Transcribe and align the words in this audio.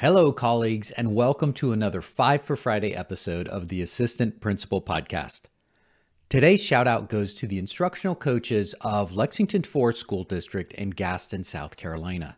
Hello, 0.00 0.32
colleagues, 0.32 0.90
and 0.92 1.14
welcome 1.14 1.52
to 1.52 1.72
another 1.72 2.00
Five 2.00 2.40
for 2.40 2.56
Friday 2.56 2.94
episode 2.94 3.46
of 3.48 3.68
the 3.68 3.82
Assistant 3.82 4.40
Principal 4.40 4.80
Podcast. 4.80 5.42
Today's 6.30 6.62
shout 6.62 6.88
out 6.88 7.10
goes 7.10 7.34
to 7.34 7.46
the 7.46 7.58
instructional 7.58 8.14
coaches 8.14 8.74
of 8.80 9.14
Lexington 9.14 9.62
Four 9.62 9.92
School 9.92 10.24
District 10.24 10.72
in 10.72 10.88
Gaston, 10.88 11.44
South 11.44 11.76
Carolina. 11.76 12.34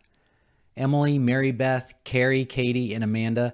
Emily, 0.75 1.17
Mary 1.17 1.53
Beth, 1.53 1.93
Kari, 2.03 2.43
Katie, 2.43 2.93
and 2.93 3.01
Amanda, 3.01 3.53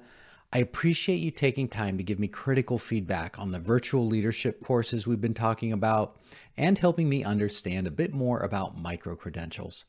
I 0.52 0.58
appreciate 0.58 1.18
you 1.18 1.30
taking 1.30 1.68
time 1.68 1.96
to 2.00 2.04
give 2.04 2.18
me 2.18 2.28
critical 2.28 2.80
feedback 2.80 3.38
on 3.38 3.52
the 3.52 3.60
virtual 3.60 4.08
leadership 4.08 4.64
courses 4.64 5.06
we've 5.06 5.22
been 5.22 5.36
talking 5.36 5.72
about 5.72 6.18
and 6.58 6.80
helping 6.80 7.10
me 7.10 7.24
understand 7.24 7.86
a 7.86 7.92
bit 7.92 8.12
more 8.12 8.40
about 8.40 8.76
micro 8.76 9.16
credentials. 9.16 9.86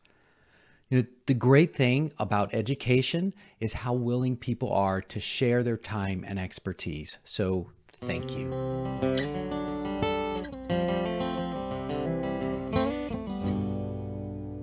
You 0.91 1.02
know, 1.02 1.09
the 1.27 1.34
great 1.34 1.77
thing 1.77 2.12
about 2.18 2.52
education 2.52 3.32
is 3.61 3.72
how 3.72 3.95
willing 3.95 4.36
people 4.36 4.72
are 4.72 5.00
to 5.02 5.20
share 5.20 5.62
their 5.62 5.77
time 5.77 6.25
and 6.26 6.36
expertise. 6.36 7.18
So, 7.22 7.71
thank 8.00 8.36
you. 8.36 8.50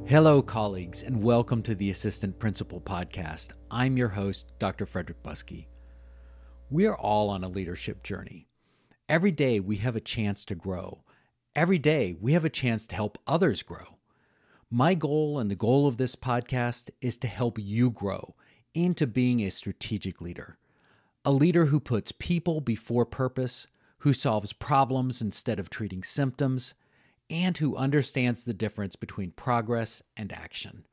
Hello, 0.05 0.41
colleagues, 0.41 1.02
and 1.02 1.23
welcome 1.23 1.63
to 1.63 1.73
the 1.73 1.90
Assistant 1.90 2.38
Principal 2.39 2.81
Podcast. 2.81 3.52
I'm 3.72 3.95
your 3.95 4.09
host, 4.09 4.52
Dr. 4.59 4.86
Frederick 4.86 5.23
Buskey. 5.23 5.67
We're 6.70 6.95
all 6.95 7.30
on 7.30 7.45
a 7.45 7.50
leadership 7.50 8.03
journey. 8.03 8.50
Every 9.08 9.31
day 9.31 9.62
we 9.62 9.78
have 9.78 9.95
a 9.95 10.02
chance 10.02 10.44
to 10.44 10.55
grow. 10.55 11.05
Every 11.55 11.80
day 11.80 12.17
we 12.20 12.34
have 12.34 12.44
a 12.44 12.50
chance 12.50 12.86
to 12.88 12.95
help 12.95 13.17
others 13.25 13.64
grow. 13.64 13.97
My 14.70 14.95
goal 14.95 15.39
and 15.39 15.49
the 15.49 15.55
goal 15.55 15.88
of 15.88 15.98
this 15.98 16.17
podcast 16.17 16.89
is 16.99 17.17
to 17.20 17.27
help 17.30 17.58
you 17.58 17.89
grow 17.89 18.35
into 18.73 19.08
being 19.08 19.39
a 19.39 19.49
strategic 19.49 20.20
leader. 20.20 20.58
A 21.23 21.31
leader 21.31 21.67
who 21.67 21.80
puts 21.80 22.12
people 22.12 22.59
before 22.59 23.05
purpose, 23.05 23.67
who 24.00 24.11
solves 24.11 24.52
problems 24.52 25.22
instead 25.22 25.58
of 25.58 25.69
treating 25.69 26.03
symptoms, 26.03 26.73
and 27.30 27.58
who 27.58 27.77
understands 27.77 28.44
the 28.44 28.53
difference 28.53 28.97
between 28.97 29.31
progress 29.31 30.03
and 30.17 30.33
action. 30.33 30.86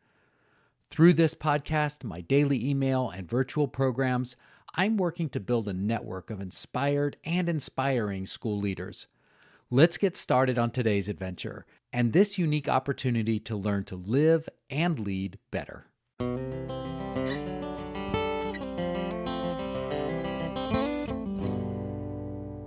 Through 0.88 1.14
this 1.14 1.34
podcast, 1.34 2.04
my 2.04 2.20
daily 2.20 2.64
email, 2.64 3.10
and 3.10 3.28
virtual 3.28 3.66
programs, 3.66 4.36
I'm 4.76 4.96
working 4.96 5.28
to 5.30 5.40
build 5.40 5.66
a 5.66 5.72
network 5.72 6.30
of 6.30 6.40
inspired 6.40 7.16
and 7.24 7.48
inspiring 7.48 8.26
school 8.26 8.60
leaders. 8.60 9.08
Let's 9.68 9.98
get 9.98 10.16
started 10.16 10.58
on 10.58 10.70
today's 10.70 11.08
adventure 11.08 11.66
and 11.94 12.12
this 12.12 12.36
unique 12.38 12.68
opportunity 12.68 13.38
to 13.38 13.54
learn 13.54 13.84
to 13.84 13.94
live 13.94 14.48
and 14.68 14.98
lead 14.98 15.38
better. 15.52 15.86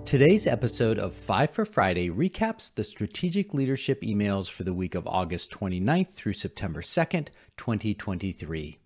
Today's 0.06 0.46
episode 0.46 0.98
of 0.98 1.12
5 1.12 1.50
for 1.50 1.66
Friday 1.66 2.08
recaps 2.08 2.74
the 2.74 2.82
strategic 2.82 3.52
leadership 3.52 4.00
emails 4.00 4.50
for 4.50 4.64
the 4.64 4.72
week 4.72 4.94
of 4.94 5.06
August 5.06 5.50
29th 5.52 6.14
through 6.14 6.32
September 6.32 6.80
2nd, 6.80 7.28
2023. 7.58 8.78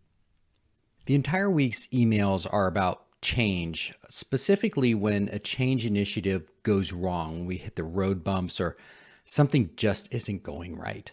The 1.06 1.14
entire 1.14 1.50
week's 1.52 1.86
emails 1.86 2.52
are 2.52 2.66
about 2.66 3.04
change, 3.22 3.94
specifically 4.10 4.92
when 4.92 5.28
a 5.28 5.38
change 5.38 5.86
initiative 5.86 6.50
goes 6.64 6.92
wrong, 6.92 7.46
we 7.46 7.58
hit 7.58 7.76
the 7.76 7.84
road 7.84 8.24
bumps 8.24 8.60
or 8.60 8.76
something 9.24 9.70
just 9.76 10.08
isn't 10.12 10.42
going 10.42 10.76
right. 10.76 11.10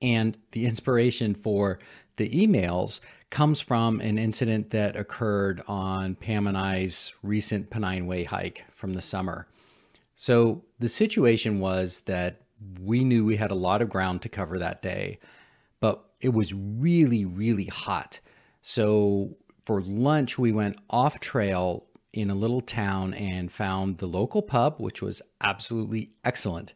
And 0.00 0.36
the 0.52 0.66
inspiration 0.66 1.34
for 1.34 1.78
the 2.16 2.28
emails 2.30 3.00
comes 3.30 3.60
from 3.60 4.00
an 4.00 4.18
incident 4.18 4.70
that 4.70 4.96
occurred 4.96 5.62
on 5.66 6.16
Pam 6.16 6.46
and 6.46 6.58
I's 6.58 7.12
recent 7.22 7.70
Pennine 7.70 8.06
Way 8.06 8.24
hike 8.24 8.64
from 8.72 8.92
the 8.92 9.02
summer. 9.02 9.46
So 10.16 10.64
the 10.78 10.88
situation 10.88 11.58
was 11.58 12.00
that 12.02 12.42
we 12.80 13.04
knew 13.04 13.24
we 13.24 13.36
had 13.36 13.50
a 13.50 13.56
lot 13.56 13.80
of 13.82 13.88
ground 13.88 14.22
to 14.22 14.28
cover 14.28 14.58
that 14.58 14.82
day, 14.82 15.18
but 15.80 16.04
it 16.20 16.30
was 16.30 16.52
really, 16.52 17.24
really 17.24 17.64
hot. 17.64 18.20
So 18.60 19.36
for 19.64 19.80
lunch, 19.82 20.38
we 20.38 20.52
went 20.52 20.76
off 20.90 21.18
trail 21.18 21.86
in 22.12 22.30
a 22.30 22.34
little 22.34 22.60
town 22.60 23.14
and 23.14 23.50
found 23.50 23.98
the 23.98 24.06
local 24.06 24.42
pub, 24.42 24.76
which 24.78 25.00
was 25.00 25.22
absolutely 25.40 26.10
excellent. 26.24 26.74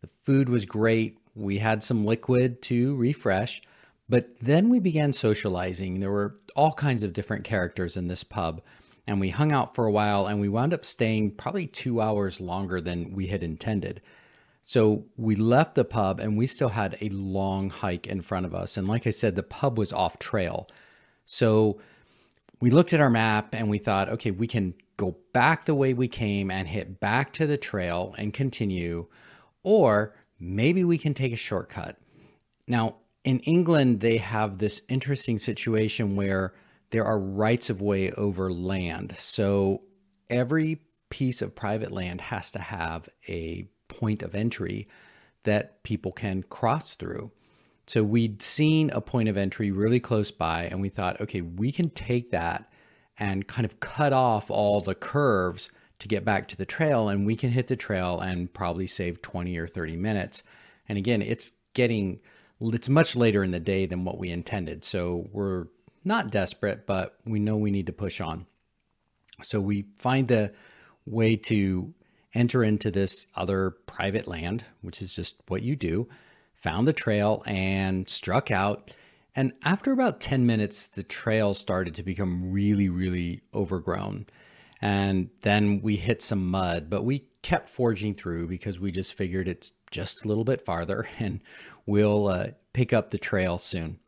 The 0.00 0.08
food 0.24 0.48
was 0.48 0.66
great. 0.66 1.18
We 1.34 1.58
had 1.58 1.82
some 1.82 2.04
liquid 2.04 2.62
to 2.62 2.96
refresh, 2.96 3.62
but 4.08 4.38
then 4.40 4.68
we 4.68 4.80
began 4.80 5.12
socializing. 5.12 6.00
There 6.00 6.10
were 6.10 6.36
all 6.56 6.72
kinds 6.72 7.02
of 7.02 7.12
different 7.12 7.44
characters 7.44 7.96
in 7.96 8.08
this 8.08 8.24
pub, 8.24 8.62
and 9.06 9.20
we 9.20 9.30
hung 9.30 9.52
out 9.52 9.74
for 9.74 9.86
a 9.86 9.92
while 9.92 10.26
and 10.26 10.38
we 10.38 10.50
wound 10.50 10.74
up 10.74 10.84
staying 10.84 11.32
probably 11.32 11.66
two 11.66 12.00
hours 12.00 12.40
longer 12.40 12.80
than 12.80 13.14
we 13.14 13.28
had 13.28 13.42
intended. 13.42 14.02
So 14.64 15.06
we 15.16 15.34
left 15.34 15.76
the 15.76 15.84
pub 15.84 16.20
and 16.20 16.36
we 16.36 16.46
still 16.46 16.68
had 16.68 16.98
a 17.00 17.08
long 17.08 17.70
hike 17.70 18.06
in 18.06 18.20
front 18.20 18.44
of 18.44 18.54
us. 18.54 18.76
And 18.76 18.86
like 18.86 19.06
I 19.06 19.10
said, 19.10 19.34
the 19.34 19.42
pub 19.42 19.78
was 19.78 19.94
off 19.94 20.18
trail. 20.18 20.68
So 21.24 21.80
we 22.60 22.68
looked 22.68 22.92
at 22.92 23.00
our 23.00 23.08
map 23.08 23.54
and 23.54 23.70
we 23.70 23.78
thought, 23.78 24.10
okay, 24.10 24.30
we 24.30 24.46
can 24.46 24.74
go 24.98 25.16
back 25.32 25.64
the 25.64 25.74
way 25.74 25.94
we 25.94 26.06
came 26.06 26.50
and 26.50 26.68
hit 26.68 27.00
back 27.00 27.32
to 27.32 27.46
the 27.46 27.56
trail 27.56 28.14
and 28.18 28.34
continue. 28.34 29.06
Or 29.62 30.14
maybe 30.38 30.84
we 30.84 30.98
can 30.98 31.14
take 31.14 31.32
a 31.32 31.36
shortcut. 31.36 31.96
Now, 32.66 32.96
in 33.24 33.40
England, 33.40 34.00
they 34.00 34.18
have 34.18 34.58
this 34.58 34.82
interesting 34.88 35.38
situation 35.38 36.16
where 36.16 36.54
there 36.90 37.04
are 37.04 37.18
rights 37.18 37.68
of 37.68 37.80
way 37.80 38.10
over 38.12 38.52
land. 38.52 39.14
So 39.18 39.82
every 40.30 40.80
piece 41.10 41.42
of 41.42 41.54
private 41.54 41.92
land 41.92 42.20
has 42.20 42.50
to 42.52 42.58
have 42.58 43.08
a 43.28 43.68
point 43.88 44.22
of 44.22 44.34
entry 44.34 44.88
that 45.44 45.82
people 45.82 46.12
can 46.12 46.42
cross 46.44 46.94
through. 46.94 47.30
So 47.86 48.02
we'd 48.02 48.42
seen 48.42 48.90
a 48.90 49.00
point 49.00 49.28
of 49.28 49.36
entry 49.36 49.70
really 49.70 50.00
close 50.00 50.30
by, 50.30 50.64
and 50.64 50.80
we 50.80 50.90
thought, 50.90 51.20
okay, 51.20 51.40
we 51.40 51.72
can 51.72 51.88
take 51.88 52.30
that 52.30 52.70
and 53.18 53.48
kind 53.48 53.64
of 53.64 53.80
cut 53.80 54.12
off 54.12 54.50
all 54.50 54.80
the 54.80 54.94
curves 54.94 55.70
to 55.98 56.08
get 56.08 56.24
back 56.24 56.48
to 56.48 56.56
the 56.56 56.66
trail 56.66 57.08
and 57.08 57.26
we 57.26 57.36
can 57.36 57.50
hit 57.50 57.66
the 57.66 57.76
trail 57.76 58.20
and 58.20 58.52
probably 58.52 58.86
save 58.86 59.22
20 59.22 59.56
or 59.58 59.66
30 59.66 59.96
minutes. 59.96 60.42
And 60.88 60.96
again, 60.96 61.22
it's 61.22 61.52
getting 61.74 62.20
it's 62.60 62.88
much 62.88 63.14
later 63.14 63.44
in 63.44 63.52
the 63.52 63.60
day 63.60 63.86
than 63.86 64.04
what 64.04 64.18
we 64.18 64.30
intended. 64.30 64.84
So 64.84 65.28
we're 65.32 65.66
not 66.04 66.30
desperate, 66.30 66.86
but 66.86 67.16
we 67.24 67.38
know 67.38 67.56
we 67.56 67.70
need 67.70 67.86
to 67.86 67.92
push 67.92 68.20
on. 68.20 68.46
So 69.42 69.60
we 69.60 69.86
find 69.98 70.26
the 70.26 70.52
way 71.06 71.36
to 71.36 71.94
enter 72.34 72.64
into 72.64 72.90
this 72.90 73.26
other 73.36 73.70
private 73.86 74.26
land, 74.26 74.64
which 74.82 75.00
is 75.00 75.14
just 75.14 75.36
what 75.48 75.62
you 75.62 75.76
do, 75.76 76.08
found 76.54 76.86
the 76.86 76.92
trail 76.92 77.42
and 77.46 78.08
struck 78.08 78.50
out. 78.50 78.90
And 79.36 79.52
after 79.62 79.92
about 79.92 80.20
10 80.20 80.46
minutes, 80.46 80.88
the 80.88 81.04
trail 81.04 81.54
started 81.54 81.94
to 81.94 82.02
become 82.02 82.50
really, 82.50 82.88
really 82.88 83.42
overgrown. 83.54 84.26
And 84.80 85.30
then 85.42 85.80
we 85.82 85.96
hit 85.96 86.22
some 86.22 86.46
mud, 86.46 86.88
but 86.88 87.04
we 87.04 87.24
kept 87.42 87.68
forging 87.68 88.14
through 88.14 88.46
because 88.46 88.78
we 88.78 88.92
just 88.92 89.14
figured 89.14 89.48
it's 89.48 89.72
just 89.90 90.24
a 90.24 90.28
little 90.28 90.44
bit 90.44 90.64
farther 90.64 91.08
and 91.18 91.40
we'll 91.86 92.28
uh, 92.28 92.48
pick 92.72 92.92
up 92.92 93.10
the 93.10 93.18
trail 93.18 93.58
soon. 93.58 93.98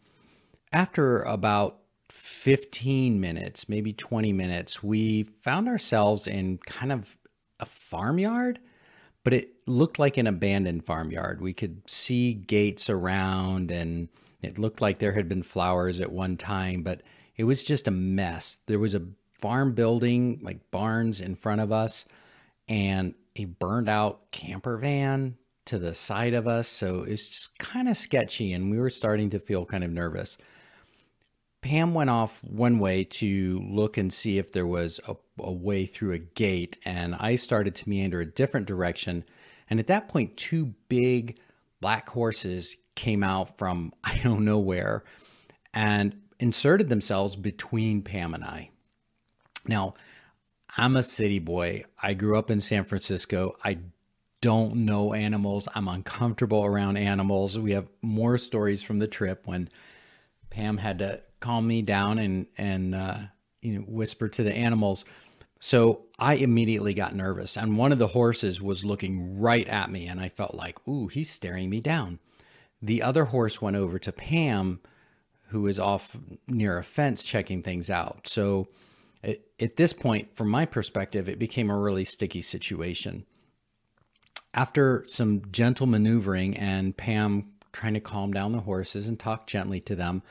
After 0.73 1.23
about 1.23 1.79
15 2.11 3.21
minutes, 3.21 3.69
maybe 3.69 3.93
20 3.93 4.33
minutes, 4.33 4.83
we 4.83 5.25
found 5.43 5.69
ourselves 5.69 6.27
in 6.27 6.59
kind 6.59 6.93
of 6.93 7.17
a 7.59 7.67
farmyard, 7.67 8.61
but 9.25 9.33
it 9.33 9.55
looked 9.67 9.99
like 9.99 10.17
an 10.17 10.27
abandoned 10.27 10.85
farmyard. 10.85 11.41
We 11.41 11.53
could 11.53 11.89
see 11.89 12.35
gates 12.35 12.89
around 12.89 13.71
and 13.71 14.09
it 14.43 14.59
looked 14.59 14.81
like 14.81 14.99
there 14.99 15.13
had 15.13 15.29
been 15.29 15.43
flowers 15.43 16.01
at 16.01 16.13
one 16.13 16.37
time, 16.37 16.83
but 16.83 17.03
it 17.37 17.45
was 17.45 17.63
just 17.63 17.89
a 17.89 17.93
mess. 17.93 18.59
There 18.67 18.79
was 18.79 18.95
a 18.95 19.03
farm 19.41 19.73
building, 19.73 20.41
like 20.43 20.71
barns 20.71 21.21
in 21.21 21.35
front 21.35 21.61
of 21.61 21.73
us, 21.73 22.05
and 22.69 23.15
a 23.37 23.45
burned 23.45 23.89
out 23.89 24.31
camper 24.31 24.77
van 24.77 25.37
to 25.67 25.79
the 25.79 25.95
side 25.95 26.35
of 26.35 26.47
us. 26.49 26.69
So 26.69 27.03
it's 27.03 27.29
just 27.29 27.59
kind 27.59 27.89
of 27.89 27.97
sketchy, 27.97 28.53
and 28.53 28.71
we 28.71 28.79
were 28.79 28.91
starting 28.91 29.31
to 29.31 29.39
feel 29.39 29.65
kind 29.65 29.85
of 29.85 29.91
nervous. 29.91 30.37
Pam 31.63 31.93
went 31.93 32.11
off 32.11 32.43
one 32.43 32.79
way 32.79 33.05
to 33.05 33.61
look 33.69 33.99
and 33.99 34.13
see 34.13 34.39
if 34.39 34.53
there 34.53 34.67
was 34.67 34.99
a, 35.07 35.15
a, 35.39 35.53
way 35.53 35.85
through 35.85 36.13
a 36.13 36.19
gate, 36.19 36.79
and 36.85 37.15
I 37.15 37.35
started 37.35 37.75
to 37.77 37.89
meander 37.89 38.21
a 38.21 38.27
different 38.27 38.67
direction. 38.67 39.25
And 39.69 39.79
at 39.79 39.87
that 39.89 40.09
point, 40.09 40.39
two 40.39 40.75
big 40.89 41.39
black 41.81 42.09
horses 42.09 42.77
came 42.95 43.23
out 43.23 43.59
from 43.59 43.93
I 44.05 44.19
don't 44.19 44.45
know 44.45 44.59
where 44.59 45.05
and 45.73 46.17
inserted 46.39 46.89
themselves 46.89 47.37
between 47.37 48.03
Pam 48.03 48.35
and 48.35 48.45
I. 48.45 48.71
Now, 49.67 49.93
I'm 50.77 50.97
a 50.97 51.03
city 51.03 51.39
boy. 51.39 51.85
I 52.01 52.15
grew 52.15 52.39
up 52.39 52.51
in 52.51 52.61
San 52.61 52.85
Francisco. 52.85 53.57
I 53.65 53.79
don't 54.41 54.77
know 54.87 55.13
animals. 55.13 55.69
I'm 55.75 55.89
uncomfortable 55.89 56.65
around 56.65 56.97
animals. 56.97 57.59
We 57.59 57.73
have 57.73 57.89
more 58.03 58.39
stories 58.39 58.83
from 58.83 58.99
the 58.99 59.09
trip 59.09 59.47
when 59.47 59.69
Pam 60.49 60.79
had 60.79 60.99
to 61.01 61.21
calm 61.41 61.67
me 61.67 61.83
down 61.83 62.19
and 62.19 62.47
and 62.57 62.95
uh, 62.95 63.19
you 63.61 63.75
know, 63.75 63.81
whisper 63.83 64.29
to 64.29 64.43
the 64.43 64.55
animals. 64.55 65.05
So 65.61 66.07
I 66.19 66.35
immediately 66.35 66.95
got 66.95 67.15
nervous, 67.15 67.57
and 67.57 67.77
one 67.77 67.93
of 67.93 67.99
the 67.99 68.09
horses 68.09 68.63
was 68.63 68.85
looking 68.85 69.39
right 69.39 69.69
at 69.69 69.91
me, 69.91 70.07
and 70.07 70.19
I 70.19 70.31
felt 70.31 70.55
like, 70.55 70.79
ooh, 70.89 71.09
he's 71.09 71.29
staring 71.29 71.69
me 71.69 71.81
down. 71.81 72.19
The 72.81 73.03
other 73.03 73.27
horse 73.27 73.61
went 73.61 73.77
over 73.77 73.99
to 73.99 74.11
Pam, 74.11 74.81
who 75.49 75.63
was 75.63 75.79
off 75.79 76.17
near 76.49 76.79
a 76.79 76.85
fence 76.85 77.25
checking 77.25 77.63
things 77.63 77.91
out. 77.91 78.27
So 78.27 78.69
it, 79.23 79.51
at 79.61 79.77
this 79.77 79.93
point, 79.93 80.35
from 80.35 80.49
my 80.49 80.65
perspective, 80.65 81.29
it 81.29 81.39
became 81.39 81.71
a 81.71 81.79
really 81.79 82.05
sticky 82.05 82.43
situation. 82.43 83.27
After 84.55 85.05
some 85.07 85.43
gentle 85.53 85.87
maneuvering 85.87 86.57
and 86.57 86.97
Pam 86.97 87.53
trying 87.73 87.95
to 87.95 88.01
calm 88.01 88.33
down 88.33 88.53
the 88.53 88.61
horses 88.61 89.07
and 89.07 89.19
talk 89.19 89.47
gently 89.47 89.81
to 89.83 89.95
them, 89.95 90.23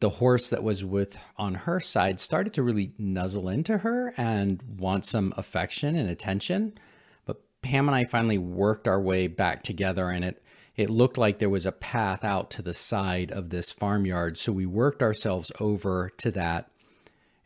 the 0.00 0.10
horse 0.10 0.48
that 0.50 0.62
was 0.62 0.84
with 0.84 1.18
on 1.36 1.54
her 1.54 1.80
side 1.80 2.20
started 2.20 2.54
to 2.54 2.62
really 2.62 2.92
nuzzle 2.98 3.48
into 3.48 3.78
her 3.78 4.14
and 4.16 4.62
want 4.78 5.04
some 5.04 5.34
affection 5.36 5.96
and 5.96 6.08
attention. 6.08 6.78
But 7.26 7.40
Pam 7.62 7.88
and 7.88 7.96
I 7.96 8.04
finally 8.04 8.38
worked 8.38 8.86
our 8.86 9.00
way 9.00 9.26
back 9.26 9.62
together 9.62 10.08
and 10.08 10.24
it 10.24 10.42
it 10.76 10.90
looked 10.90 11.18
like 11.18 11.40
there 11.40 11.50
was 11.50 11.66
a 11.66 11.72
path 11.72 12.24
out 12.24 12.52
to 12.52 12.62
the 12.62 12.72
side 12.72 13.32
of 13.32 13.50
this 13.50 13.72
farmyard. 13.72 14.38
So 14.38 14.52
we 14.52 14.64
worked 14.64 15.02
ourselves 15.02 15.50
over 15.58 16.12
to 16.18 16.30
that 16.30 16.70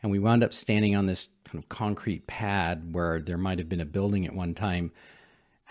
and 0.03 0.11
we 0.11 0.19
wound 0.19 0.43
up 0.43 0.53
standing 0.53 0.95
on 0.95 1.07
this 1.07 1.29
kind 1.45 1.63
of 1.63 1.69
concrete 1.69 2.27
pad 2.27 2.93
where 2.93 3.21
there 3.21 3.37
might 3.37 3.57
have 3.57 3.69
been 3.69 3.81
a 3.81 3.85
building 3.85 4.25
at 4.25 4.35
one 4.35 4.53
time. 4.53 4.91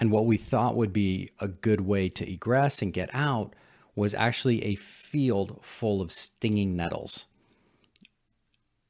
And 0.00 0.10
what 0.10 0.26
we 0.26 0.38
thought 0.38 0.74
would 0.74 0.92
be 0.92 1.30
a 1.38 1.46
good 1.46 1.82
way 1.82 2.08
to 2.08 2.28
egress 2.28 2.80
and 2.80 2.92
get 2.92 3.10
out 3.12 3.54
was 3.94 4.14
actually 4.14 4.64
a 4.64 4.74
field 4.76 5.60
full 5.62 6.00
of 6.00 6.10
stinging 6.10 6.74
nettles. 6.74 7.26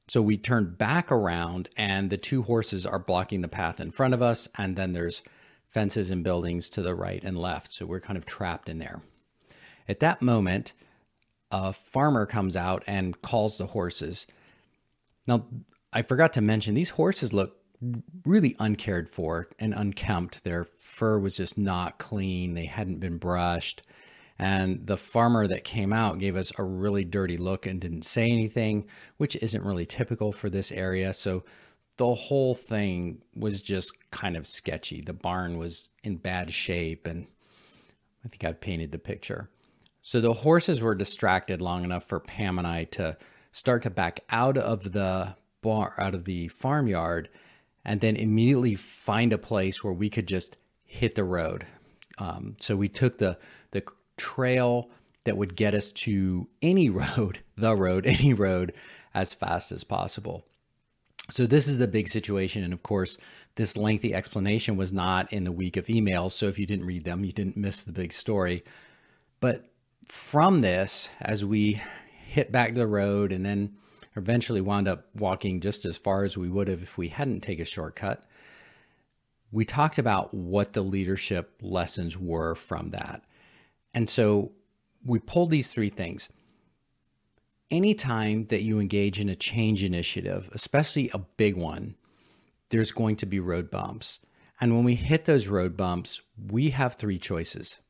So 0.09 0.23
we 0.23 0.37
turned 0.37 0.79
back 0.79 1.11
around, 1.11 1.71
and 1.77 2.11
the 2.11 2.17
two 2.17 2.43
horses 2.43 2.85
are 2.85 2.99
blocking 2.99 3.41
the 3.41 3.49
path 3.49 3.81
in 3.81 3.91
front 3.91 4.15
of 4.15 4.23
us, 4.23 4.47
and 4.56 4.77
then 4.77 4.93
there's 4.93 5.23
fences 5.71 6.11
and 6.11 6.23
buildings 6.23 6.69
to 6.71 6.83
the 6.83 6.94
right 6.94 7.23
and 7.25 7.37
left. 7.37 7.73
So 7.73 7.87
we're 7.87 8.00
kind 8.00 8.17
of 8.17 8.27
trapped 8.27 8.69
in 8.69 8.79
there. 8.79 9.03
At 9.89 10.00
that 10.00 10.23
moment, 10.23 10.73
a 11.50 11.73
farmer 11.73 12.27
comes 12.27 12.56
out 12.56 12.85
and 12.87 13.21
calls 13.23 13.59
the 13.59 13.69
horses. 13.69 14.27
Now, 15.27 15.47
I 15.93 16.03
forgot 16.03 16.33
to 16.35 16.41
mention 16.41 16.75
these 16.75 16.91
horses 16.91 17.33
look 17.33 17.57
really 18.25 18.57
uncared 18.59 19.09
for 19.09 19.49
and 19.59 19.75
unkempt. 19.75 20.45
Their 20.45 20.65
fur 20.65 21.19
was 21.19 21.37
just 21.37 21.59
not 21.59 21.99
clean, 21.99 22.55
they 22.55 22.67
hadn't 22.67 23.01
been 23.01 23.19
brushed. 23.19 23.83
And 24.39 24.87
the 24.87 24.97
farmer 24.97 25.47
that 25.47 25.65
came 25.65 25.93
out 25.93 26.19
gave 26.19 26.37
us 26.37 26.53
a 26.59 26.65
really 26.65 27.05
dirty 27.05 27.37
look 27.37 27.67
and 27.67 27.81
didn't 27.81 28.03
say 28.03 28.25
anything, 28.25 28.87
which 29.17 29.37
isn't 29.37 29.65
really 29.65 29.87
typical 29.87 30.33
for 30.33 30.51
this 30.51 30.73
area. 30.73 31.13
So 31.13 31.45
the 31.97 32.15
whole 32.15 32.55
thing 32.55 33.19
was 33.37 33.63
just 33.63 33.93
kind 34.11 34.37
of 34.37 34.47
sketchy. 34.47 35.01
The 35.01 35.13
barn 35.13 35.59
was 35.59 35.89
in 36.03 36.17
bad 36.17 36.53
shape, 36.53 37.07
and 37.07 37.27
I 38.25 38.29
think 38.29 38.45
I've 38.45 38.61
painted 38.61 38.91
the 38.91 38.99
picture. 38.99 39.51
So 40.01 40.21
the 40.21 40.33
horses 40.33 40.81
were 40.81 40.95
distracted 40.95 41.61
long 41.61 41.85
enough 41.85 42.09
for 42.09 42.19
Pam 42.19 42.59
and 42.59 42.67
I 42.67 42.85
to 42.85 43.17
start 43.53 43.83
to 43.83 43.91
back 43.91 44.21
out 44.31 44.57
of 44.57 44.93
the 44.93 45.37
bar, 45.63 45.95
out 45.99 46.15
of 46.15 46.25
the 46.25 46.49
farmyard, 46.49 47.29
and 47.85 48.01
then 48.01 48.17
immediately 48.17 48.75
find 48.75 49.33
a 49.33 49.39
place 49.39 49.85
where 49.85 49.93
we 49.93 50.11
could 50.11 50.27
just 50.27 50.57
hit 50.85 51.15
the 51.15 51.25
road. 51.25 51.67
Um, 52.19 52.57
so 52.59 52.77
we 52.77 52.89
took 52.89 53.19
the 53.19 53.39
the 53.71 53.83
trail 54.17 54.91
that 55.25 55.37
would 55.37 55.57
get 55.57 55.75
us 55.75 55.91
to 55.91 56.49
any 56.61 56.91
road, 57.03 57.41
the 57.57 57.77
road, 57.77 58.07
any 58.07 58.35
road, 58.35 58.73
as 59.15 59.35
fast 59.35 59.73
as 59.73 59.85
possible. 59.85 60.45
So, 61.31 61.47
this 61.47 61.69
is 61.69 61.79
the 61.79 61.87
big 61.87 62.09
situation. 62.09 62.65
And 62.65 62.73
of 62.73 62.83
course, 62.83 63.17
this 63.55 63.77
lengthy 63.77 64.13
explanation 64.13 64.77
was 64.77 64.93
not 64.93 65.33
in 65.33 65.45
the 65.45 65.53
week 65.53 65.77
of 65.77 65.87
emails. 65.87 66.33
So, 66.33 66.49
if 66.49 66.59
you 66.59 66.67
didn't 66.67 66.87
read 66.87 67.05
them, 67.05 67.25
you 67.25 67.33
didn't 67.33 67.57
miss 67.57 67.83
the 67.83 67.93
big 67.93 68.13
story. 68.13 68.65
But 69.41 69.71
from 70.07 70.61
this, 70.61 71.09
as 71.21 71.45
we 71.45 71.81
hit 72.32 72.50
back 72.50 72.75
the 72.75 72.87
road 72.87 73.31
and 73.31 73.44
then 73.44 73.75
eventually 74.17 74.61
wound 74.61 74.88
up 74.88 75.06
walking 75.14 75.61
just 75.61 75.84
as 75.84 75.96
far 75.96 76.25
as 76.25 76.37
we 76.37 76.49
would 76.49 76.69
have 76.69 76.82
if 76.82 76.96
we 76.99 77.08
hadn't 77.08 77.43
taken 77.43 77.62
a 77.62 77.67
shortcut, 77.67 78.25
we 79.50 79.64
talked 79.64 79.99
about 79.99 80.32
what 80.32 80.73
the 80.73 80.82
leadership 80.82 81.52
lessons 81.61 82.17
were 82.17 82.55
from 82.55 82.90
that. 82.90 83.23
And 83.94 84.08
so 84.08 84.52
we 85.05 85.19
pulled 85.19 85.50
these 85.50 85.70
three 85.70 85.90
things. 85.90 86.31
Anytime 87.70 88.46
that 88.46 88.62
you 88.62 88.81
engage 88.81 89.20
in 89.20 89.29
a 89.29 89.37
change 89.37 89.84
initiative, 89.84 90.49
especially 90.52 91.11
a 91.12 91.19
big 91.19 91.56
one, 91.56 91.96
there's 92.70 92.93
going 92.93 93.17
to 93.17 93.26
be 93.26 93.40
road 93.40 93.70
bumps. 93.70 94.20
And 94.58 94.75
when 94.75 94.84
we 94.84 94.94
hit 94.94 95.26
those 95.26 95.49
road 95.49 95.76
bumps, 95.76 96.20
we 96.50 96.70
have 96.70 96.94
three 96.94 97.19
choices. 97.19 97.81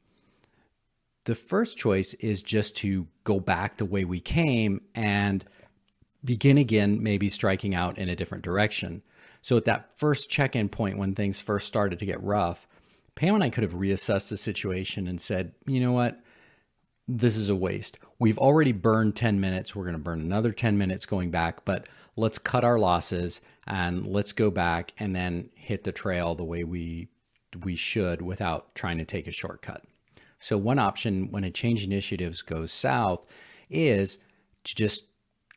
The 1.25 1.35
first 1.35 1.79
choice 1.79 2.15
is 2.15 2.43
just 2.43 2.77
to 2.79 3.07
go 3.25 3.39
back 3.39 3.77
the 3.77 3.85
way 3.85 4.05
we 4.05 4.21
came 4.21 4.83
and 4.95 5.45
begin 6.25 6.59
again, 6.59 7.03
maybe 7.03 7.29
striking 7.29 7.75
out 7.75 7.99
in 7.99 8.09
a 8.09 8.17
different 8.17 8.45
direction. 8.45 9.03
So, 9.41 9.57
at 9.57 9.65
that 9.65 9.99
first 9.99 10.31
check 10.31 10.55
in 10.55 10.69
point 10.69 10.99
when 10.99 11.15
things 11.15 11.41
first 11.41 11.67
started 11.67 11.99
to 11.99 12.07
get 12.07 12.23
rough, 12.23 12.67
Pam 13.15 13.35
and 13.35 13.45
I 13.45 13.51
could 13.51 13.63
have 13.63 13.73
reassessed 13.73 14.31
the 14.31 14.37
situation 14.37 15.07
and 15.07 15.21
said, 15.21 15.53
you 15.67 15.81
know 15.81 15.93
what? 15.93 16.21
This 17.09 17.37
is 17.37 17.49
a 17.49 17.57
waste. 17.57 17.99
We've 18.19 18.39
already 18.39 18.73
burned 18.73 19.17
10 19.17 19.41
minutes. 19.41 19.75
We're 19.75 19.85
going 19.85 19.97
to 19.97 20.03
burn 20.03 20.21
another 20.21 20.53
10 20.53 20.79
minutes 20.79 21.05
going 21.05 21.31
back, 21.31 21.65
but 21.65 21.89
let's 22.17 22.39
cut 22.39 22.65
our 22.65 22.79
losses 22.79 23.41
and 23.67 24.07
let's 24.07 24.33
go 24.33 24.51
back 24.51 24.93
and 24.99 25.15
then 25.15 25.51
hit 25.55 25.85
the 25.85 25.93
trail 25.93 26.35
the 26.35 26.45
way 26.45 26.65
we 26.65 27.09
we 27.65 27.77
should 27.77 28.23
without 28.23 28.75
trying 28.75 28.97
to 28.97 29.05
take 29.05 29.27
a 29.27 29.31
shortcut. 29.31 29.85
So 30.43 30.59
one 30.59 30.81
option 30.81 31.31
when 31.31 31.45
a 31.45 31.53
change 31.53 31.85
initiatives 31.85 32.43
goes 32.43 32.73
south 32.73 33.29
is 33.71 34.19
to 34.65 34.75
just 34.75 35.05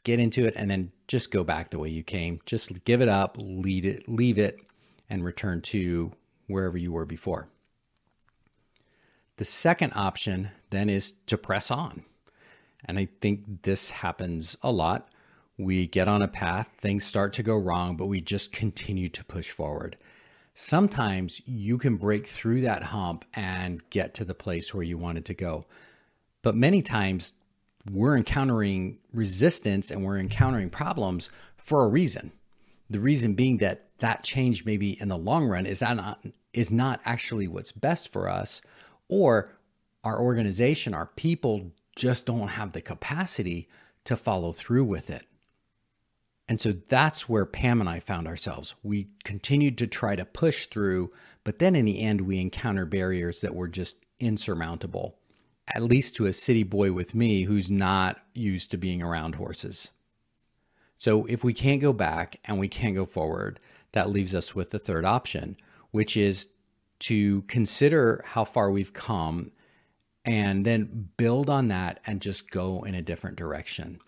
get 0.04 0.20
into 0.20 0.46
it 0.46 0.54
and 0.56 0.70
then 0.70 0.92
just 1.08 1.32
go 1.32 1.44
back 1.44 1.72
the 1.72 1.80
way 1.80 1.90
you 1.90 2.04
came. 2.04 2.40
Just 2.46 2.86
give 2.86 3.02
it 3.02 3.10
up, 3.10 3.36
lead 3.40 3.84
it, 3.84 4.08
leave 4.08 4.38
it, 4.38 4.62
and 5.10 5.26
return 5.26 5.62
to 5.62 6.12
wherever 6.46 6.78
you 6.78 6.92
were 6.92 7.06
before. 7.08 7.50
The 9.38 9.46
second 9.46 9.94
option 9.96 10.52
then 10.70 10.92
is 10.92 11.14
to 11.26 11.38
press 11.38 11.72
on. 11.72 12.04
And 12.86 13.00
I 13.00 13.08
think 13.22 13.64
this 13.64 13.90
happens 13.90 14.56
a 14.62 14.72
lot. 14.72 15.10
We 15.58 15.88
get 15.88 16.08
on 16.08 16.22
a 16.22 16.28
path, 16.28 16.76
things 16.78 17.04
start 17.06 17.34
to 17.34 17.44
go 17.44 17.58
wrong, 17.58 17.98
but 17.98 18.06
we 18.06 18.22
just 18.22 18.52
continue 18.52 19.08
to 19.08 19.24
push 19.24 19.50
forward. 19.50 19.98
Sometimes 20.58 21.42
you 21.46 21.78
can 21.78 21.98
break 21.98 22.26
through 22.28 22.62
that 22.62 22.82
hump 22.82 23.26
and 23.34 23.88
get 23.90 24.14
to 24.16 24.24
the 24.24 24.34
place 24.34 24.74
where 24.74 24.84
you 24.84 24.98
wanted 24.98 25.26
to 25.26 25.34
go. 25.34 25.66
But 26.42 26.56
many 26.56 26.82
times 26.82 27.34
we're 27.92 28.16
encountering 28.16 28.98
resistance 29.12 29.92
and 29.92 30.04
we're 30.04 30.18
encountering 30.18 30.70
problems 30.70 31.30
for 31.58 31.84
a 31.84 31.90
reason. 31.90 32.32
The 32.90 33.02
reason 33.02 33.34
being 33.34 33.58
that 33.58 33.90
that 34.00 34.24
change 34.24 34.64
maybe 34.64 35.00
in 35.00 35.10
the 35.10 35.18
long 35.18 35.46
run 35.46 35.66
is 35.66 35.82
not 35.82 36.24
is 36.54 36.72
not 36.72 37.02
actually 37.04 37.50
what's 37.50 37.74
best 37.74 38.08
for 38.08 38.30
us 38.30 38.62
or 39.10 39.52
our 40.06 40.22
organization, 40.22 40.94
our 40.94 41.08
people 41.08 41.72
just 41.98 42.26
don't 42.26 42.48
have 42.48 42.72
the 42.72 42.82
capacity 42.82 43.68
to 44.06 44.16
follow 44.16 44.54
through 44.54 44.86
with 44.86 45.10
it. 45.10 45.26
And 46.48 46.62
so 46.62 46.76
that's 46.90 47.28
where 47.28 47.46
Pam 47.46 47.82
and 47.82 47.90
I 47.90 48.00
found 48.00 48.28
ourselves. 48.28 48.76
We 48.84 49.08
continued 49.24 49.78
to 49.80 49.88
try 49.88 50.16
to 50.16 50.26
push 50.26 50.68
through, 50.68 51.12
but 51.44 51.60
then 51.60 51.76
in 51.76 51.86
the 51.86 52.02
end, 52.02 52.22
we 52.22 52.40
encountered 52.40 52.92
barriers 52.92 53.42
that 53.42 53.56
were 53.56 53.68
just 53.68 54.06
insurmountable, 54.20 55.18
at 55.68 55.84
least 55.84 56.16
to 56.16 56.28
a 56.28 56.34
city 56.34 56.64
boy 56.64 56.92
with 56.92 57.16
me 57.16 57.44
who's 57.44 57.72
not 57.72 58.18
used 58.34 58.70
to 58.72 58.78
being 58.78 59.02
around 59.02 59.36
horses. 59.36 59.92
So 60.98 61.26
if 61.26 61.44
we 61.44 61.54
can't 61.54 61.82
go 61.82 61.94
back 61.94 62.40
and 62.46 62.60
we 62.60 62.68
can't 62.68 62.96
go 62.96 63.06
forward, 63.06 63.60
that 63.94 64.10
leaves 64.10 64.36
us 64.36 64.54
with 64.54 64.70
the 64.70 64.80
third 64.80 65.06
option, 65.06 65.58
which 65.92 66.16
is 66.16 66.48
to 67.00 67.42
consider 67.44 68.24
how 68.26 68.46
far 68.46 68.70
we've 68.72 68.94
come 68.94 69.52
and 70.24 70.66
then 70.66 71.10
build 71.18 71.50
on 71.50 71.68
that 71.68 72.00
and 72.06 72.22
just 72.22 72.50
go 72.50 72.84
in 72.84 72.96
a 72.96 73.02
different 73.02 73.38
direction. 73.38 74.00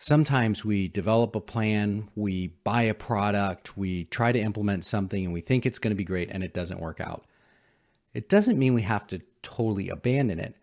Sometimes 0.00 0.64
we 0.64 0.86
develop 0.86 1.34
a 1.34 1.40
plan, 1.40 2.08
we 2.14 2.46
buy 2.62 2.82
a 2.82 2.94
product, 2.94 3.76
we 3.76 4.04
try 4.04 4.30
to 4.30 4.38
implement 4.38 4.84
something 4.84 5.24
and 5.24 5.34
we 5.34 5.40
think 5.40 5.66
it's 5.66 5.80
going 5.80 5.90
to 5.90 5.96
be 5.96 6.04
great 6.04 6.30
and 6.30 6.44
it 6.44 6.54
doesn't 6.54 6.80
work 6.80 7.00
out. 7.00 7.24
It 8.14 8.28
doesn't 8.28 8.58
mean 8.58 8.74
we 8.74 8.82
have 8.82 9.08
to 9.08 9.20
totally 9.42 9.88
abandon 9.88 10.38
it. 10.38 10.54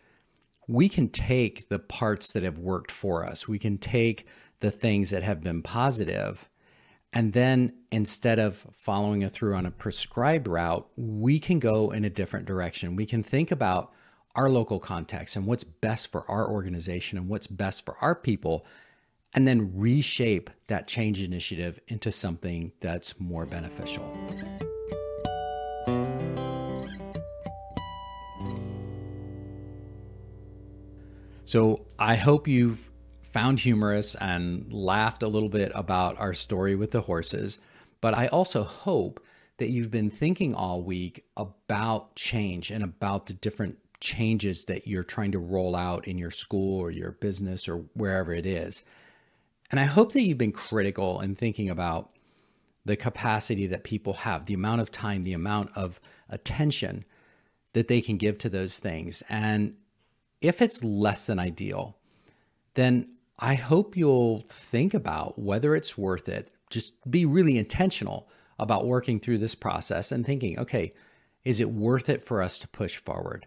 We 0.69 0.87
can 0.87 1.09
take 1.09 1.67
the 1.67 1.79
parts 1.79 2.31
that 2.31 2.43
have 2.43 2.57
worked 2.57 2.91
for 2.91 3.25
us. 3.25 3.45
We 3.45 3.59
can 3.59 3.77
take 3.77 4.25
the 4.61 4.71
things 4.71 5.09
that 5.09 5.21
have 5.21 5.43
been. 5.43 5.61
And 7.11 7.33
then 7.33 7.73
instead 7.91 8.39
of 8.39 8.65
following 8.73 9.21
a 9.21 9.29
through 9.29 9.55
on 9.55 9.65
a 9.65 9.71
prescribed 9.71 10.47
route, 10.47 10.87
we 10.95 11.39
can 11.39 11.59
go 11.59 11.91
in 11.91 12.05
a 12.05 12.09
different 12.09 12.45
direction. 12.45 12.95
We 12.95 13.05
can 13.05 13.21
think 13.21 13.51
about 13.51 13.91
our 14.33 14.49
local 14.49 14.79
context 14.79 15.35
and 15.35 15.45
what's 15.45 15.65
best 15.65 16.09
for 16.09 16.29
our 16.31 16.49
organization 16.49 17.17
and 17.17 17.27
what's 17.27 17.47
best 17.47 17.85
for 17.85 17.97
our 17.99 18.15
people. 18.15 18.65
And 19.35 19.45
then 19.45 19.69
reshape 19.75 20.49
that 20.67 20.87
change 20.87 21.21
initiative 21.21 21.77
into 21.89 22.09
something 22.09 22.71
that's 22.79 23.19
more 23.19 23.45
beneficial. 23.45 24.09
So 31.43 31.85
I 31.99 32.15
hope 32.15 32.47
you've 32.47 32.89
found 33.21 33.59
humorous 33.59 34.15
and 34.15 34.71
laughed 34.71 35.21
a 35.21 35.27
little 35.27 35.49
bit 35.49 35.71
about 35.75 36.17
our 36.17 36.33
story 36.33 36.75
with 36.75 36.91
the 36.91 37.01
horses, 37.01 37.59
but 37.99 38.17
I 38.17 38.27
also 38.27 38.63
hope 38.63 39.19
that 39.57 39.69
you've 39.69 39.91
been 39.91 40.09
thinking 40.09 40.55
all 40.55 40.81
week 40.81 41.25
about 41.35 42.15
change 42.15 42.71
and 42.71 42.83
about 42.83 43.25
the 43.25 43.33
different 43.33 43.77
changes 43.99 44.65
that 44.65 44.87
you're 44.87 45.03
trying 45.03 45.31
to 45.33 45.39
roll 45.39 45.75
out 45.75 46.07
in 46.07 46.17
your 46.17 46.31
school 46.31 46.79
or 46.79 46.89
your 46.89 47.11
business 47.11 47.67
or 47.67 47.85
wherever 47.93 48.33
it 48.33 48.45
is. 48.45 48.83
And 49.71 49.79
I 49.79 49.85
hope 49.85 50.11
that 50.13 50.21
you've 50.21 50.37
been 50.37 50.51
critical 50.51 51.21
in 51.21 51.35
thinking 51.35 51.69
about 51.69 52.11
the 52.85 52.95
capacity 52.95 53.67
that 53.67 53.83
people 53.83 54.13
have, 54.13 54.45
the 54.45 54.53
amount 54.53 54.81
of 54.81 54.91
time, 54.91 55.23
the 55.23 55.33
amount 55.33 55.71
of 55.75 55.99
attention 56.29 57.03
that 57.73 57.87
they 57.87 57.99
can 57.99 58.17
give 58.17 58.37
to 58.37 58.49
those 58.49 58.79
things. 58.79 59.23
And 59.27 59.75
if 60.39 60.61
it's 60.61 60.83
less 60.83 61.25
than 61.25 61.39
ideal, 61.39 61.97
then 62.75 63.09
I 63.39 63.55
hope 63.55 63.97
you'll 63.97 64.45
think 64.49 64.93
about 64.93 65.39
whether 65.39 65.75
it's 65.75 65.97
worth 65.97 66.29
it. 66.29 66.51
Just 66.69 66.93
be 67.09 67.25
really 67.25 67.57
intentional 67.57 68.29
about 68.59 68.85
working 68.85 69.19
through 69.19 69.39
this 69.39 69.55
process 69.55 70.11
and 70.11 70.25
thinking, 70.25 70.57
okay, 70.59 70.93
is 71.43 71.59
it 71.59 71.71
worth 71.71 72.07
it 72.07 72.23
for 72.23 72.41
us 72.41 72.57
to 72.59 72.67
push 72.67 72.97
forward? 72.97 73.45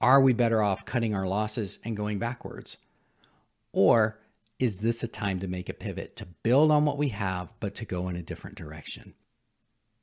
Are 0.00 0.20
we 0.20 0.32
better 0.32 0.62
off 0.62 0.84
cutting 0.84 1.14
our 1.14 1.26
losses 1.26 1.78
and 1.84 1.96
going 1.96 2.18
backwards? 2.18 2.76
Or 3.72 4.18
is 4.60 4.78
this 4.78 5.02
a 5.02 5.08
time 5.08 5.40
to 5.40 5.48
make 5.48 5.68
a 5.68 5.74
pivot, 5.74 6.16
to 6.16 6.26
build 6.26 6.70
on 6.70 6.84
what 6.84 6.98
we 6.98 7.08
have, 7.08 7.52
but 7.58 7.74
to 7.76 7.84
go 7.84 8.08
in 8.08 8.16
a 8.16 8.22
different 8.22 8.56
direction? 8.56 9.14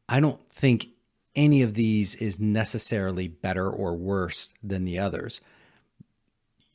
I 0.10 0.20
don't 0.20 0.42
think 0.50 0.88
any 1.36 1.62
of 1.62 1.76
these 1.76 2.16
is 2.16 2.40
necessarily 2.40 3.28
better 3.28 3.70
or 3.70 3.96
worse 3.96 4.54
than 4.64 4.84
the 4.84 5.00
others 5.00 5.40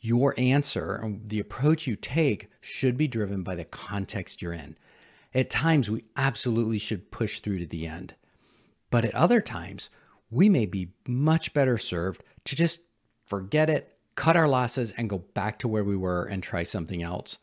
your 0.03 0.35
answer 0.37 0.97
and 0.97 1.29
the 1.29 1.39
approach 1.39 1.87
you 1.87 1.95
take 1.95 2.51
should 2.61 2.97
be 2.97 3.07
driven 3.07 3.43
by 3.45 3.55
the 3.55 3.65
context 3.65 4.43
you're 4.43 4.53
in. 4.53 4.77
At 5.33 5.49
times, 5.49 5.89
we 5.89 6.05
absolutely 6.17 6.79
should 6.79 7.13
push 7.13 7.39
through 7.39 7.61
to 7.61 7.67
the 7.67 7.87
end. 7.87 8.15
But 8.91 9.05
at 9.05 9.15
other 9.15 9.41
times, 9.41 9.89
we 10.29 10.49
may 10.49 10.67
be 10.67 10.91
much 11.07 11.55
better 11.55 11.79
served 11.79 12.25
to 12.45 12.57
just 12.57 12.81
forget 13.25 13.71
it, 13.71 13.95
cut 14.17 14.37
our 14.37 14.49
losses, 14.49 14.93
and 14.97 15.09
go 15.09 15.19
back 15.19 15.61
to 15.61 15.69
where 15.69 15.85
we 15.85 15.97
were 15.97 16.25
and 16.25 16.43
try 16.43 16.65
something 16.65 17.01
else. 17.01 17.39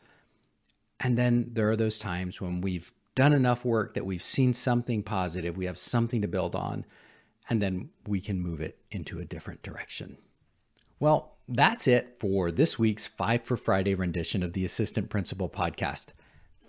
And 1.00 1.16
then 1.16 1.50
there 1.52 1.70
are 1.70 1.76
those 1.76 1.98
times 1.98 2.40
when 2.40 2.60
we've 2.60 2.92
done 3.14 3.32
enough 3.32 3.64
work 3.64 3.94
that 3.94 4.06
we've 4.06 4.22
seen 4.22 4.54
something 4.54 5.02
positive, 5.02 5.56
we 5.56 5.64
have 5.64 5.78
something 5.78 6.20
to 6.22 6.28
build 6.28 6.54
on, 6.54 6.84
and 7.48 7.60
then 7.60 7.88
we 8.06 8.20
can 8.20 8.40
move 8.40 8.60
it 8.60 8.78
into 8.90 9.18
a 9.18 9.24
different 9.24 9.62
direction. 9.62 10.18
Well, 11.00 11.38
that's 11.48 11.88
it 11.88 12.16
for 12.20 12.52
this 12.52 12.78
week's 12.78 13.06
Five 13.06 13.44
for 13.44 13.56
Friday 13.56 13.94
rendition 13.94 14.42
of 14.42 14.52
the 14.52 14.64
Assistant 14.64 15.08
Principal 15.08 15.48
podcast. 15.48 16.08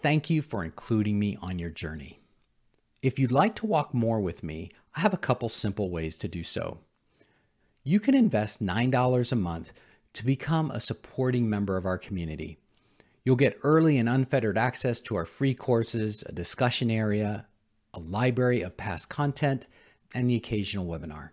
Thank 0.01 0.29
you 0.29 0.41
for 0.41 0.63
including 0.63 1.19
me 1.19 1.37
on 1.41 1.59
your 1.59 1.69
journey. 1.69 2.21
If 3.01 3.19
you'd 3.19 3.31
like 3.31 3.55
to 3.57 3.67
walk 3.67 3.93
more 3.93 4.19
with 4.19 4.43
me, 4.43 4.71
I 4.95 5.01
have 5.01 5.13
a 5.13 5.17
couple 5.17 5.49
simple 5.49 5.91
ways 5.91 6.15
to 6.17 6.27
do 6.27 6.43
so. 6.43 6.79
You 7.83 7.99
can 7.99 8.15
invest 8.15 8.63
$9 8.63 9.31
a 9.31 9.35
month 9.35 9.73
to 10.13 10.25
become 10.25 10.71
a 10.71 10.79
supporting 10.79 11.49
member 11.49 11.77
of 11.77 11.85
our 11.85 11.97
community. 11.97 12.57
You'll 13.23 13.35
get 13.35 13.59
early 13.61 13.97
and 13.99 14.09
unfettered 14.09 14.57
access 14.57 14.99
to 15.01 15.15
our 15.15 15.25
free 15.25 15.53
courses, 15.53 16.23
a 16.25 16.31
discussion 16.31 16.89
area, 16.89 17.45
a 17.93 17.99
library 17.99 18.61
of 18.61 18.77
past 18.77 19.09
content, 19.09 19.67
and 20.15 20.27
the 20.27 20.35
occasional 20.35 20.87
webinar. 20.87 21.29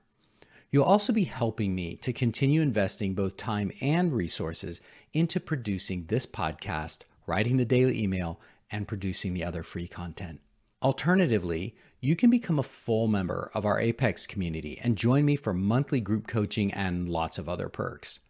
You'll 0.71 0.85
also 0.85 1.15
be 1.15 1.25
helping 1.25 1.75
me 1.75 1.97
to 1.97 2.13
continue 2.13 2.61
investing 2.61 3.15
both 3.15 3.39
time 3.39 3.73
and 3.81 4.13
resources 4.13 4.83
into 5.15 5.41
producing 5.41 6.05
this 6.07 6.27
podcast, 6.27 6.99
writing 7.27 7.57
the 7.57 7.65
daily 7.65 8.03
email, 8.03 8.39
and 8.71 8.87
producing 8.87 9.33
the 9.33 9.45
other 9.45 9.63
free 9.63 9.89
content. 9.89 10.41
Alternatively, 10.83 11.75
you 12.01 12.15
can 12.15 12.29
become 12.29 12.59
a 12.59 12.63
full 12.63 13.09
member 13.09 13.51
of 13.55 13.65
our 13.65 13.81
APEx 13.81 14.29
community 14.29 14.79
and 14.83 14.99
join 14.99 15.25
me 15.25 15.37
for 15.37 15.55
monthly 15.55 16.01
group 16.01 16.27
coaching 16.27 16.71
and 16.75 17.09
lots 17.09 17.39
of 17.39 17.49
other 17.49 17.71
perks. 17.71 18.21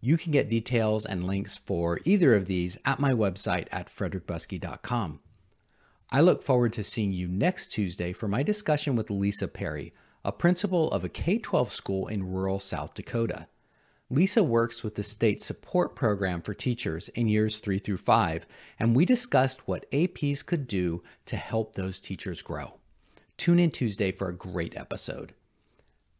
You 0.00 0.16
can 0.16 0.32
get 0.32 0.48
details 0.48 1.04
and 1.04 1.26
links 1.26 1.56
for 1.56 1.98
either 2.04 2.34
of 2.34 2.46
these 2.46 2.78
at 2.84 3.00
my 3.00 3.12
website 3.12 3.68
at 3.70 3.88
frederickbuskey.com. 3.88 5.20
I 6.10 6.20
look 6.20 6.42
forward 6.42 6.72
to 6.74 6.82
seeing 6.82 7.12
you 7.12 7.28
next 7.28 7.68
Tuesday 7.68 8.12
for 8.12 8.26
my 8.26 8.42
discussion 8.42 8.96
with 8.96 9.10
Lisa 9.10 9.46
Perry 9.46 9.92
a 10.24 10.32
principal 10.32 10.90
of 10.90 11.04
a 11.04 11.08
K 11.08 11.38
12 11.38 11.72
school 11.72 12.06
in 12.06 12.30
rural 12.30 12.60
South 12.60 12.94
Dakota. 12.94 13.46
Lisa 14.10 14.42
works 14.42 14.82
with 14.82 14.96
the 14.96 15.02
state 15.02 15.40
support 15.40 15.94
program 15.94 16.42
for 16.42 16.52
teachers 16.52 17.08
in 17.10 17.28
years 17.28 17.58
three 17.58 17.78
through 17.78 17.96
five, 17.96 18.44
and 18.78 18.94
we 18.94 19.04
discussed 19.04 19.68
what 19.68 19.90
APs 19.92 20.44
could 20.44 20.66
do 20.66 21.02
to 21.26 21.36
help 21.36 21.74
those 21.74 22.00
teachers 22.00 22.42
grow. 22.42 22.74
Tune 23.36 23.60
in 23.60 23.70
Tuesday 23.70 24.10
for 24.10 24.28
a 24.28 24.36
great 24.36 24.76
episode. 24.76 25.32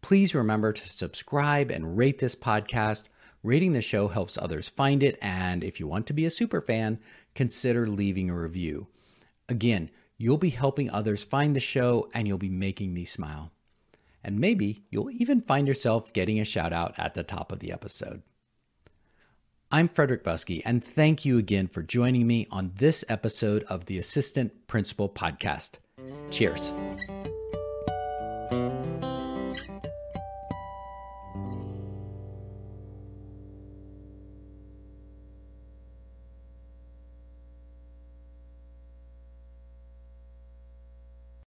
Please 0.02 0.34
remember 0.34 0.72
to 0.72 0.90
subscribe 0.90 1.70
and 1.70 1.98
rate 1.98 2.20
this 2.20 2.36
podcast. 2.36 3.02
Rating 3.42 3.72
the 3.72 3.80
show 3.80 4.08
helps 4.08 4.36
others 4.36 4.68
find 4.68 5.02
it, 5.02 5.18
and 5.22 5.64
if 5.64 5.80
you 5.80 5.86
want 5.86 6.06
to 6.08 6.12
be 6.12 6.24
a 6.24 6.30
super 6.30 6.60
fan, 6.60 6.98
consider 7.34 7.88
leaving 7.88 8.28
a 8.30 8.38
review. 8.38 8.86
Again, 9.48 9.90
you'll 10.18 10.38
be 10.38 10.50
helping 10.50 10.90
others 10.90 11.24
find 11.24 11.56
the 11.56 11.60
show 11.60 12.08
and 12.12 12.28
you'll 12.28 12.38
be 12.38 12.50
making 12.50 12.92
me 12.92 13.04
smile 13.04 13.52
and 14.22 14.38
maybe 14.38 14.82
you'll 14.90 15.10
even 15.10 15.40
find 15.40 15.66
yourself 15.66 16.12
getting 16.12 16.38
a 16.40 16.44
shout 16.44 16.72
out 16.72 16.94
at 16.98 17.14
the 17.14 17.22
top 17.22 17.52
of 17.52 17.60
the 17.60 17.72
episode. 17.72 18.22
I'm 19.72 19.88
Frederick 19.88 20.24
Buskey, 20.24 20.62
and 20.64 20.84
thank 20.84 21.24
you 21.24 21.38
again 21.38 21.68
for 21.68 21.82
joining 21.82 22.26
me 22.26 22.48
on 22.50 22.72
this 22.76 23.04
episode 23.08 23.62
of 23.64 23.86
the 23.86 23.98
Assistant 23.98 24.66
Principal 24.66 25.08
Podcast. 25.08 25.74
Cheers. 26.30 26.72